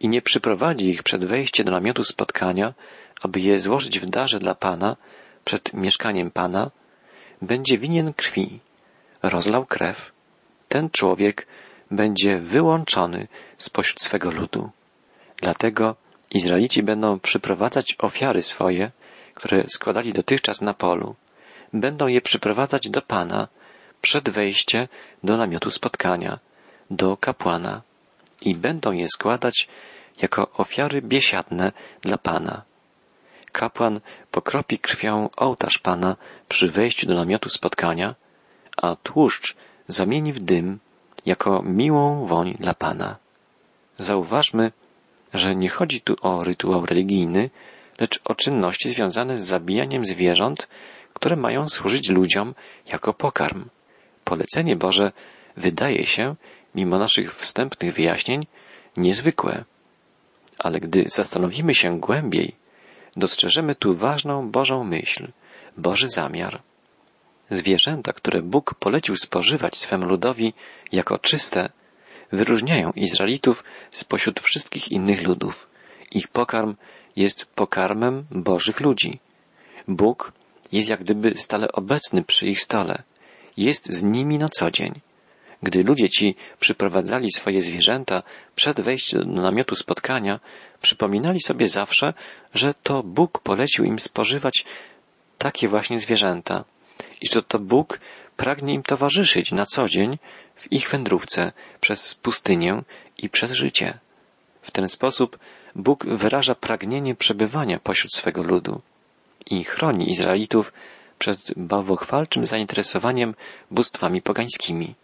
i 0.00 0.08
nie 0.08 0.22
przyprowadzi 0.22 0.88
ich 0.88 1.02
przed 1.02 1.24
wejściem 1.24 1.66
do 1.66 1.72
namiotu 1.72 2.04
spotkania, 2.04 2.74
aby 3.22 3.40
je 3.40 3.58
złożyć 3.58 4.00
w 4.00 4.06
darze 4.06 4.38
dla 4.38 4.54
Pana 4.54 4.96
przed 5.44 5.74
mieszkaniem 5.74 6.30
Pana, 6.30 6.70
będzie 7.42 7.78
winien 7.78 8.12
krwi, 8.12 8.60
rozlał 9.22 9.66
krew, 9.66 10.12
ten 10.70 10.90
człowiek 10.90 11.46
będzie 11.90 12.38
wyłączony 12.38 13.28
spośród 13.58 14.00
swego 14.02 14.30
ludu. 14.30 14.70
Dlatego 15.36 15.96
Izraelici 16.30 16.82
będą 16.82 17.20
przyprowadzać 17.20 17.96
ofiary 17.98 18.42
swoje, 18.42 18.90
które 19.34 19.64
składali 19.68 20.12
dotychczas 20.12 20.60
na 20.60 20.74
polu, 20.74 21.14
będą 21.72 22.06
je 22.06 22.20
przyprowadzać 22.20 22.90
do 22.90 23.02
Pana 23.02 23.48
przed 24.00 24.30
wejściem 24.30 24.86
do 25.24 25.36
namiotu 25.36 25.70
spotkania, 25.70 26.38
do 26.90 27.16
kapłana 27.16 27.82
i 28.40 28.54
będą 28.54 28.92
je 28.92 29.06
składać 29.08 29.68
jako 30.22 30.50
ofiary 30.52 31.02
biesiadne 31.02 31.72
dla 32.02 32.18
Pana. 32.18 32.62
kapłan 33.52 34.00
pokropi 34.30 34.78
krwią 34.78 35.28
ołtarz 35.36 35.78
Pana 35.78 36.16
przy 36.48 36.70
wejściu 36.70 37.06
do 37.06 37.14
namiotu 37.14 37.48
spotkania, 37.48 38.14
a 38.76 38.96
tłuszcz 38.96 39.56
zamieni 39.92 40.32
w 40.32 40.40
dym 40.40 40.78
jako 41.26 41.62
miłą 41.62 42.26
woń 42.26 42.56
dla 42.60 42.74
Pana. 42.74 43.16
Zauważmy, 43.98 44.72
że 45.34 45.54
nie 45.54 45.68
chodzi 45.68 46.00
tu 46.00 46.16
o 46.22 46.44
rytuał 46.44 46.86
religijny, 46.86 47.50
lecz 48.00 48.20
o 48.24 48.34
czynności 48.34 48.88
związane 48.88 49.38
z 49.38 49.46
zabijaniem 49.46 50.04
zwierząt, 50.04 50.68
które 51.14 51.36
mają 51.36 51.68
służyć 51.68 52.08
ludziom 52.08 52.54
jako 52.86 53.14
pokarm. 53.14 53.68
Polecenie 54.24 54.76
Boże 54.76 55.12
wydaje 55.56 56.06
się, 56.06 56.34
mimo 56.74 56.98
naszych 56.98 57.34
wstępnych 57.34 57.94
wyjaśnień, 57.94 58.46
niezwykłe. 58.96 59.64
Ale 60.58 60.80
gdy 60.80 61.04
zastanowimy 61.06 61.74
się 61.74 62.00
głębiej, 62.00 62.54
dostrzeżemy 63.16 63.74
tu 63.74 63.94
ważną 63.94 64.50
Bożą 64.50 64.84
myśl, 64.84 65.28
Boży 65.76 66.08
zamiar. 66.08 66.62
Zwierzęta, 67.50 68.12
które 68.12 68.42
Bóg 68.42 68.74
polecił 68.74 69.16
spożywać 69.16 69.76
swemu 69.76 70.06
ludowi 70.06 70.52
jako 70.92 71.18
czyste, 71.18 71.68
wyróżniają 72.32 72.90
Izraelitów 72.90 73.64
spośród 73.90 74.40
wszystkich 74.40 74.92
innych 74.92 75.22
ludów. 75.22 75.66
Ich 76.10 76.28
pokarm 76.28 76.76
jest 77.16 77.44
pokarmem 77.44 78.26
Bożych 78.30 78.80
ludzi. 78.80 79.20
Bóg 79.88 80.32
jest 80.72 80.90
jak 80.90 81.00
gdyby 81.00 81.36
stale 81.36 81.72
obecny 81.72 82.24
przy 82.24 82.46
ich 82.46 82.60
stole. 82.60 83.02
Jest 83.56 83.92
z 83.92 84.04
nimi 84.04 84.38
na 84.38 84.48
co 84.48 84.70
dzień. 84.70 85.00
Gdy 85.62 85.82
ludzie 85.82 86.08
ci 86.08 86.34
przyprowadzali 86.60 87.30
swoje 87.32 87.62
zwierzęta 87.62 88.22
przed 88.54 88.80
wejściem 88.80 89.34
do 89.34 89.42
namiotu 89.42 89.74
spotkania, 89.76 90.40
przypominali 90.82 91.40
sobie 91.40 91.68
zawsze, 91.68 92.14
że 92.54 92.74
to 92.82 93.02
Bóg 93.02 93.38
polecił 93.38 93.84
im 93.84 93.98
spożywać 93.98 94.64
takie 95.38 95.68
właśnie 95.68 96.00
zwierzęta 96.00 96.64
i 97.20 97.26
że 97.28 97.42
to 97.42 97.58
Bóg 97.58 98.00
pragnie 98.36 98.74
im 98.74 98.82
towarzyszyć 98.82 99.52
na 99.52 99.66
co 99.66 99.88
dzień 99.88 100.18
w 100.56 100.72
ich 100.72 100.90
wędrówce 100.90 101.52
przez 101.80 102.14
pustynię 102.14 102.82
i 103.18 103.28
przez 103.28 103.52
życie. 103.52 103.98
W 104.62 104.70
ten 104.70 104.88
sposób 104.88 105.38
Bóg 105.74 106.06
wyraża 106.06 106.54
pragnienie 106.54 107.14
przebywania 107.14 107.78
pośród 107.78 108.14
swego 108.14 108.42
ludu 108.42 108.80
i 109.46 109.64
chroni 109.64 110.10
Izraelitów 110.10 110.72
przed 111.18 111.52
bałwochwalczym 111.56 112.46
zainteresowaniem 112.46 113.34
bóstwami 113.70 114.22
pogańskimi. 114.22 114.94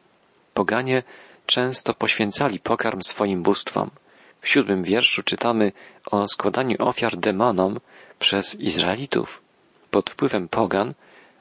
Poganie 0.55 1.03
często 1.47 1.95
poświęcali 1.95 2.61
pokarm 2.61 3.03
swoim 3.03 3.43
bóstwom. 3.43 3.91
W 4.41 4.49
siódmym 4.49 4.83
wierszu 4.83 5.23
czytamy 5.23 5.73
o 6.11 6.29
składaniu 6.29 6.77
ofiar 6.79 7.17
demonom 7.17 7.81
przez 8.19 8.55
Izraelitów. 8.55 9.43
Pod 9.91 10.11
wpływem 10.11 10.49
pogan 10.49 10.95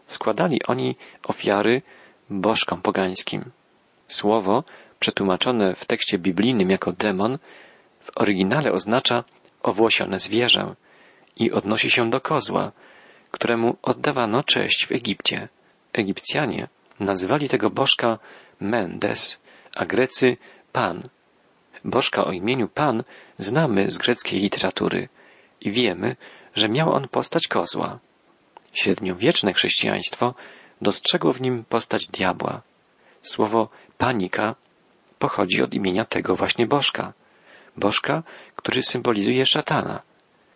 składali 0.06 0.64
oni 0.68 0.96
ofiary 1.28 1.82
bożkom 2.30 2.82
pogańskim. 2.82 3.52
Słowo, 4.08 4.64
przetłumaczone 5.00 5.76
w 5.76 5.86
tekście 5.86 6.18
biblijnym 6.18 6.70
jako 6.70 6.92
demon, 6.92 7.38
w 8.00 8.18
oryginale 8.18 8.72
oznacza 8.72 9.24
owłosione 9.64 10.20
zwierzę 10.20 10.76
i 11.36 11.52
odnosi 11.52 11.90
się 11.92 12.10
do 12.10 12.22
kozła, 12.22 12.72
któremu 13.32 13.78
oddawano 13.82 14.44
cześć 14.44 14.86
w 14.86 14.92
Egipcie. 14.92 15.48
Egipcjanie 15.94 16.68
nazywali 17.00 17.50
tego 17.50 17.70
bożka 17.70 18.20
Mendes, 18.60 19.42
a 19.76 19.86
Grecy 19.86 20.38
Pan. 20.72 21.10
Bożka 21.86 22.26
o 22.26 22.32
imieniu 22.32 22.68
Pan 22.68 23.04
znamy 23.38 23.92
z 23.92 23.98
greckiej 23.98 24.40
literatury 24.40 25.10
i 25.62 25.72
wiemy, 25.72 26.16
że 26.56 26.70
miał 26.70 26.94
on 26.94 27.08
postać 27.08 27.48
kozła. 27.48 28.00
Średniowieczne 28.76 29.54
chrześcijaństwo 29.54 30.36
dostrzegło 30.82 31.34
w 31.34 31.42
nim 31.42 31.64
postać 31.64 32.08
diabła. 32.08 32.62
Słowo 33.22 33.70
panika 33.98 34.56
pochodzi 35.20 35.64
od 35.64 35.74
imienia 35.74 36.06
tego 36.06 36.36
właśnie 36.36 36.68
bożka. 36.68 37.14
Bożka, 37.78 38.24
który 38.56 38.84
symbolizuje 38.84 39.46
szatana, 39.46 40.02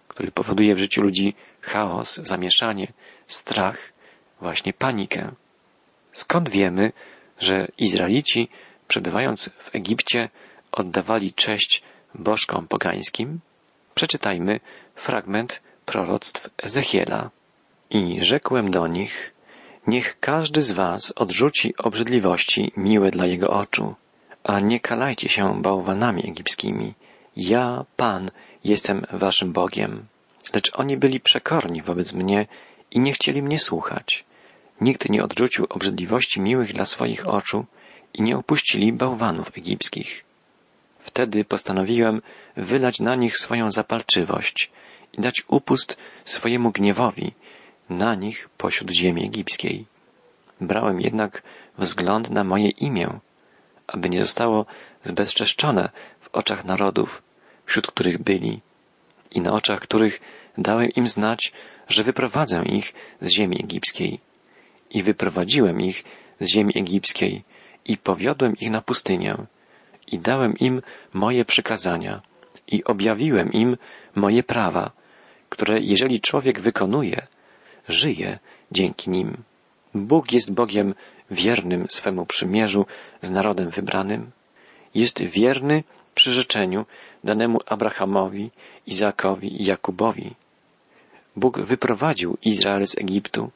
który 0.07 0.31
powoduje 0.31 0.75
w 0.75 0.79
życiu 0.79 1.01
ludzi 1.01 1.35
chaos, 1.61 2.19
zamieszanie, 2.23 2.93
strach, 3.27 3.93
właśnie 4.41 4.73
panikę. 4.73 5.31
Skąd 6.11 6.49
wiemy, 6.49 6.91
że 7.39 7.67
Izraelici, 7.77 8.49
przebywając 8.87 9.49
w 9.49 9.75
Egipcie, 9.75 10.29
oddawali 10.71 11.33
cześć 11.33 11.83
bożkom 12.15 12.67
pogańskim? 12.67 13.39
Przeczytajmy 13.95 14.59
fragment 14.95 15.61
proroctw 15.85 16.49
Ezechiela. 16.63 17.29
I 17.91 18.21
rzekłem 18.21 18.71
do 18.71 18.87
nich, 18.87 19.33
niech 19.87 20.19
każdy 20.19 20.61
z 20.61 20.71
was 20.71 21.13
odrzuci 21.15 21.73
obrzydliwości 21.77 22.71
miłe 22.77 23.11
dla 23.11 23.25
jego 23.25 23.47
oczu, 23.47 23.95
a 24.43 24.59
nie 24.59 24.79
kalajcie 24.79 25.29
się 25.29 25.61
bałwanami 25.61 26.29
egipskimi. 26.29 26.93
Ja, 27.35 27.85
Pan, 27.97 28.31
jestem 28.63 29.05
waszym 29.11 29.51
Bogiem. 29.53 30.05
Lecz 30.53 30.71
oni 30.73 30.97
byli 30.97 31.19
przekorni 31.19 31.81
wobec 31.81 32.13
mnie 32.13 32.47
i 32.91 32.99
nie 32.99 33.13
chcieli 33.13 33.41
mnie 33.41 33.59
słuchać. 33.59 34.25
Nikt 34.81 35.09
nie 35.09 35.23
odrzucił 35.23 35.65
obrzydliwości 35.69 36.41
miłych 36.41 36.73
dla 36.73 36.85
swoich 36.85 37.29
oczu 37.29 37.65
i 38.13 38.21
nie 38.21 38.37
opuścili 38.37 38.93
bałwanów 38.93 39.57
egipskich. 39.57 40.25
Wtedy 40.99 41.45
postanowiłem 41.45 42.21
wylać 42.57 42.99
na 42.99 43.15
nich 43.15 43.37
swoją 43.37 43.71
zapalczywość 43.71 44.71
i 45.13 45.21
dać 45.21 45.43
upust 45.47 45.97
swojemu 46.25 46.71
gniewowi 46.71 47.33
na 47.89 48.15
nich 48.15 48.49
pośród 48.57 48.91
ziemi 48.91 49.25
egipskiej. 49.25 49.85
Brałem 50.61 51.01
jednak 51.01 51.43
wzgląd 51.77 52.29
na 52.29 52.43
moje 52.43 52.69
imię, 52.69 53.19
aby 53.87 54.09
nie 54.09 54.19
zostało 54.19 54.65
zbezczeszczone 55.03 55.89
w 56.19 56.29
oczach 56.35 56.65
narodów, 56.65 57.21
wśród 57.65 57.87
których 57.87 58.23
byli 58.23 58.61
i 59.31 59.41
na 59.41 59.51
oczach 59.51 59.79
których 59.79 60.21
dałem 60.57 60.89
im 60.89 61.07
znać, 61.07 61.51
że 61.87 62.03
wyprowadzę 62.03 62.63
ich 62.63 62.93
z 63.21 63.29
ziemi 63.29 63.57
egipskiej. 63.63 64.19
I 64.89 65.03
wyprowadziłem 65.03 65.81
ich 65.81 66.03
z 66.39 66.47
ziemi 66.47 66.73
egipskiej 66.77 67.43
i 67.85 67.97
powiodłem 67.97 68.55
ich 68.57 68.71
na 68.71 68.81
pustynię 68.81 69.35
i 70.07 70.19
dałem 70.19 70.57
im 70.57 70.81
moje 71.13 71.45
przykazania 71.45 72.21
i 72.67 72.83
objawiłem 72.83 73.51
im 73.51 73.77
moje 74.15 74.43
prawa, 74.43 74.91
które 75.49 75.79
jeżeli 75.79 76.21
człowiek 76.21 76.59
wykonuje, 76.59 77.27
żyje 77.89 78.39
dzięki 78.71 79.09
nim. 79.09 79.37
Bóg 79.95 80.31
jest 80.31 80.51
Bogiem 80.53 80.93
wiernym 81.31 81.85
swemu 81.89 82.25
przymierzu 82.25 82.85
z 83.21 83.31
narodem 83.31 83.69
wybranym. 83.69 84.31
Jest 84.95 85.21
wierny 85.21 85.83
przyrzeczeniu 86.15 86.85
danemu 87.23 87.59
Abrahamowi, 87.65 88.51
Izakowi 88.87 89.61
i 89.61 89.65
Jakubowi. 89.65 90.35
Bóg 91.35 91.59
wyprowadził 91.59 92.37
Izrael 92.41 92.87
z 92.87 92.97
Egiptu 92.97 93.51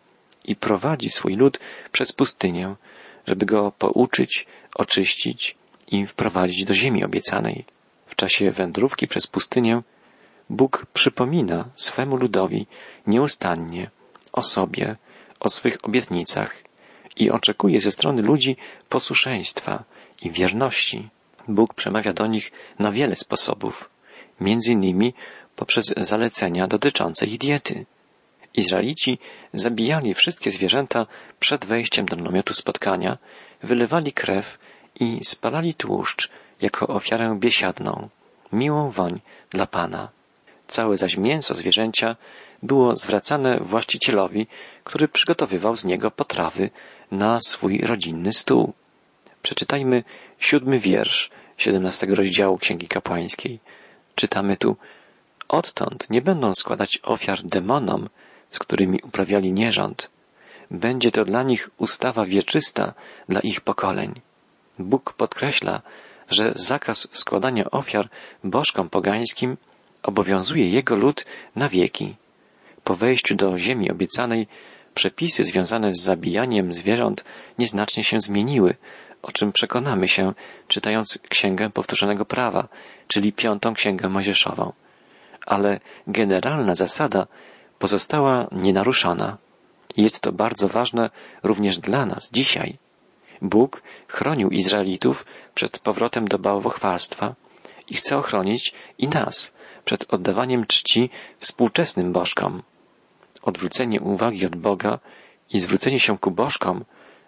i 0.46 0.56
prowadzi 0.56 1.10
swój 1.10 1.36
lud 1.36 1.60
przez 1.92 2.12
pustynię, 2.12 2.76
żeby 3.28 3.46
go 3.46 3.72
pouczyć, 3.72 4.46
oczyścić 4.76 5.56
i 5.92 6.06
wprowadzić 6.06 6.66
do 6.66 6.74
ziemi 6.74 7.04
obiecanej. 7.04 7.66
W 8.06 8.16
czasie 8.16 8.52
wędrówki 8.52 9.08
przez 9.08 9.28
pustynię 9.28 9.82
Bóg 10.50 10.86
przypomina 10.94 11.70
swemu 11.76 12.16
ludowi 12.18 12.68
nieustannie 13.08 13.90
o 14.34 14.42
sobie, 14.42 14.96
o 15.40 15.50
swych 15.50 15.78
obietnicach 15.84 16.56
i 17.16 17.32
oczekuje 17.32 17.80
ze 17.80 17.92
strony 17.92 18.22
ludzi 18.22 18.58
posłuszeństwa 18.90 19.84
i 20.22 20.32
wierności. 20.32 21.10
Bóg 21.48 21.74
przemawia 21.74 22.14
do 22.14 22.28
nich 22.28 22.52
na 22.80 22.92
wiele 22.92 23.16
sposobów, 23.16 23.90
między 24.40 24.72
innymi 24.72 25.14
poprzez 25.56 25.86
zalecenia 25.98 26.68
dotyczące 26.68 27.26
ich 27.26 27.38
diety. 27.38 27.86
Izraelici 28.54 29.18
zabijali 29.54 30.14
wszystkie 30.14 30.52
zwierzęta 30.52 31.06
przed 31.40 31.66
wejściem 31.66 32.06
do 32.06 32.16
namiotu 32.16 32.54
spotkania, 32.54 33.18
wylewali 33.64 34.14
krew 34.14 34.58
i 35.00 35.20
spalali 35.26 35.74
tłuszcz 35.74 36.30
jako 36.62 36.88
ofiarę 36.88 37.36
biesiadną, 37.40 38.10
miłą 38.52 38.90
woń 38.90 39.22
dla 39.50 39.68
Pana. 39.68 40.10
Całe 40.68 40.98
zaś 40.98 41.18
mięso 41.18 41.54
zwierzęcia 41.54 42.16
było 42.64 42.96
zwracane 42.96 43.60
właścicielowi, 43.60 44.48
który 44.84 45.08
przygotowywał 45.08 45.76
z 45.76 45.86
niego 45.86 46.12
potrawy 46.12 46.70
na 47.12 47.40
swój 47.48 47.78
rodzinny 47.78 48.34
stół. 48.34 48.74
Przeczytajmy 49.42 50.04
siódmy 50.40 50.80
wiersz 50.80 51.30
siedemnastego 51.58 52.16
rozdziału 52.16 52.58
Księgi 52.58 52.88
Kapłańskiej. 52.88 53.60
Czytamy 54.16 54.58
tu 54.58 54.76
Odtąd 55.48 56.10
nie 56.10 56.22
będą 56.22 56.54
składać 56.54 57.00
ofiar 57.04 57.44
demonom, 57.44 58.10
z 58.50 58.60
którymi 58.60 59.00
uprawiali 59.04 59.54
nierząd. 59.54 60.10
Będzie 60.72 61.12
to 61.12 61.26
dla 61.26 61.44
nich 61.44 61.70
ustawa 61.78 62.26
wieczysta 62.26 62.94
dla 63.30 63.40
ich 63.40 63.62
pokoleń. 63.62 64.22
Bóg 64.80 65.14
podkreśla, 65.14 65.82
że 66.30 66.54
zakaz 66.56 67.08
składania 67.12 67.72
ofiar 67.72 68.10
bożkom 68.44 68.90
pogańskim 68.90 69.58
obowiązuje 70.04 70.70
jego 70.70 70.96
lud 70.96 71.26
na 71.56 71.70
wieki. 71.70 72.16
Po 72.84 72.96
wejściu 72.96 73.36
do 73.36 73.58
ziemi 73.58 73.92
obiecanej 73.92 74.48
przepisy 74.94 75.44
związane 75.44 75.94
z 75.94 76.02
zabijaniem 76.02 76.74
zwierząt 76.74 77.26
nieznacznie 77.60 78.04
się 78.04 78.20
zmieniły, 78.20 78.76
o 79.22 79.32
czym 79.32 79.52
przekonamy 79.52 80.08
się, 80.08 80.34
czytając 80.68 81.20
Księgę 81.30 81.70
Powtórzonego 81.70 82.26
Prawa, 82.26 82.68
czyli 83.08 83.34
Piątą 83.34 83.74
Księgę 83.74 84.10
Mojżeszową. 84.10 84.74
Ale 85.46 85.80
generalna 86.08 86.76
zasada 86.76 87.28
pozostała 87.80 88.48
nienaruszona. 88.52 89.38
Jest 89.98 90.22
to 90.22 90.32
bardzo 90.32 90.68
ważne 90.68 91.10
również 91.44 91.78
dla 91.78 92.06
nas 92.06 92.30
dzisiaj. 92.32 92.78
Bóg 93.42 93.84
chronił 94.08 94.50
Izraelitów 94.50 95.26
przed 95.56 95.80
powrotem 95.80 96.28
do 96.28 96.40
bałwochwalstwa 96.40 97.36
i 97.88 97.96
chce 97.96 98.18
ochronić 98.18 98.74
i 98.98 99.08
nas 99.08 99.56
przed 99.86 100.14
oddawaniem 100.14 100.66
czci 100.66 101.10
współczesnym 101.40 102.14
bożkom. 102.14 102.64
Odwrócenie 103.44 104.02
uwagi 104.02 104.46
od 104.46 104.56
Boga 104.56 105.00
i 105.50 105.62
zwrócenie 105.62 106.00
się 106.00 106.18
ku 106.18 106.32
bożkom 106.32 106.86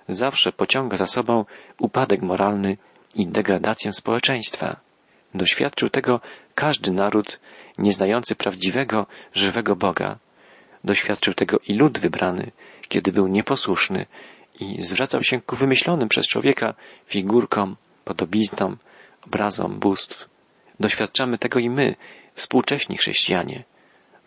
zawsze 0.07 0.51
pociąga 0.51 0.97
za 0.97 1.05
sobą 1.05 1.45
upadek 1.79 2.21
moralny 2.21 2.77
i 3.15 3.27
degradację 3.27 3.93
społeczeństwa. 3.93 4.79
Doświadczył 5.33 5.89
tego 5.89 6.21
każdy 6.55 6.91
naród 6.91 7.39
nieznający 7.77 8.35
prawdziwego, 8.35 9.05
żywego 9.33 9.75
Boga. 9.75 10.17
Doświadczył 10.83 11.33
tego 11.33 11.57
i 11.67 11.73
lud 11.73 11.99
wybrany, 11.99 12.51
kiedy 12.87 13.11
był 13.11 13.27
nieposłuszny 13.27 14.05
i 14.59 14.83
zwracał 14.83 15.23
się 15.23 15.41
ku 15.41 15.55
wymyślonym 15.55 16.09
przez 16.09 16.27
człowieka 16.27 16.73
figurkom, 17.05 17.75
podobiznom, 18.05 18.77
obrazom 19.27 19.79
bóstw. 19.79 20.29
Doświadczamy 20.79 21.37
tego 21.37 21.59
i 21.59 21.69
my, 21.69 21.95
współcześni 22.33 22.97
chrześcijanie. 22.97 23.63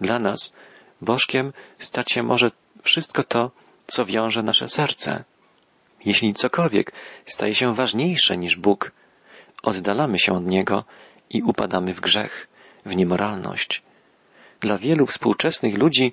Dla 0.01 0.19
nas 0.19 0.55
Bożkiem 1.01 1.53
stać 1.79 2.13
się 2.13 2.23
może 2.23 2.51
wszystko 2.83 3.23
to, 3.23 3.51
co 3.87 4.05
wiąże 4.05 4.43
nasze 4.43 4.69
serce. 4.69 5.25
Jeśli 6.05 6.35
cokolwiek 6.35 6.93
staje 7.27 7.55
się 7.55 7.75
ważniejsze 7.75 8.37
niż 8.37 8.57
Bóg, 8.57 8.93
oddalamy 9.63 10.19
się 10.19 10.33
od 10.33 10.47
Niego 10.47 10.85
i 11.31 11.43
upadamy 11.43 11.95
w 11.95 12.01
grzech, 12.01 12.49
w 12.87 12.97
niemoralność. 12.97 13.83
Dla 14.61 14.77
wielu 14.79 15.07
współczesnych 15.07 15.79
ludzi 15.79 16.13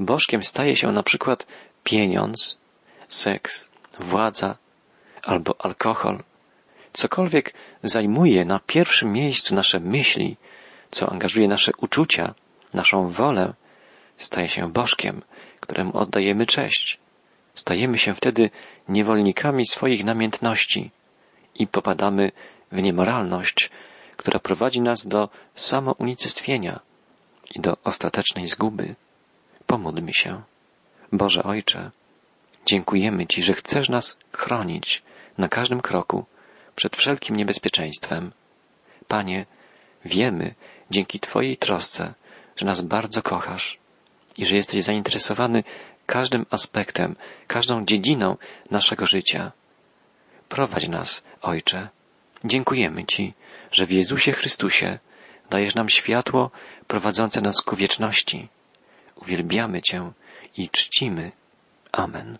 Bożkiem 0.00 0.42
staje 0.42 0.76
się 0.76 0.92
na 0.92 1.02
przykład 1.02 1.46
pieniądz, 1.84 2.58
seks, 3.08 3.68
władza 4.00 4.56
albo 5.22 5.54
alkohol. 5.58 6.22
Cokolwiek 6.92 7.54
zajmuje 7.82 8.44
na 8.44 8.60
pierwszym 8.66 9.12
miejscu 9.12 9.54
nasze 9.54 9.80
myśli, 9.80 10.36
co 10.90 11.08
angażuje 11.08 11.48
nasze 11.48 11.72
uczucia, 11.78 12.34
naszą 12.74 13.08
wolę, 13.08 13.54
staje 14.18 14.48
się 14.48 14.72
bożkiem, 14.72 15.22
któremu 15.60 15.96
oddajemy 15.96 16.46
cześć. 16.46 16.98
Stajemy 17.54 17.98
się 17.98 18.14
wtedy 18.14 18.50
niewolnikami 18.88 19.66
swoich 19.66 20.04
namiętności 20.04 20.90
i 21.54 21.66
popadamy 21.66 22.32
w 22.72 22.82
niemoralność, 22.82 23.70
która 24.16 24.40
prowadzi 24.40 24.80
nas 24.80 25.06
do 25.06 25.28
samounicestwienia 25.54 26.80
i 27.54 27.60
do 27.60 27.76
ostatecznej 27.84 28.46
zguby. 28.46 28.94
Pomódlmy 29.66 30.14
się. 30.14 30.42
Boże 31.12 31.42
Ojcze, 31.42 31.90
dziękujemy 32.66 33.26
Ci, 33.26 33.42
że 33.42 33.54
chcesz 33.54 33.88
nas 33.88 34.16
chronić 34.32 35.02
na 35.38 35.48
każdym 35.48 35.80
kroku 35.80 36.24
przed 36.76 36.96
wszelkim 36.96 37.36
niebezpieczeństwem. 37.36 38.32
Panie, 39.08 39.46
wiemy 40.04 40.54
dzięki 40.90 41.20
Twojej 41.20 41.56
trosce, 41.56 42.14
że 42.56 42.66
nas 42.66 42.80
bardzo 42.80 43.22
kochasz 43.22 43.78
i 44.38 44.46
że 44.46 44.56
jesteś 44.56 44.82
zainteresowany 44.82 45.64
każdym 46.06 46.46
aspektem, 46.50 47.16
każdą 47.46 47.84
dziedziną 47.84 48.36
naszego 48.70 49.06
życia. 49.06 49.52
Prowadź 50.48 50.88
nas, 50.88 51.22
Ojcze. 51.42 51.88
Dziękujemy 52.44 53.04
Ci, 53.04 53.34
że 53.72 53.86
w 53.86 53.90
Jezusie 53.90 54.32
Chrystusie 54.32 54.98
dajesz 55.50 55.74
nam 55.74 55.88
światło 55.88 56.50
prowadzące 56.86 57.40
nas 57.40 57.62
ku 57.62 57.76
wieczności. 57.76 58.48
Uwielbiamy 59.16 59.82
Cię 59.82 60.12
i 60.56 60.68
czcimy. 60.68 61.32
Amen. 61.92 62.38